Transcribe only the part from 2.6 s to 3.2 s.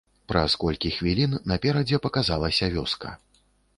вёска.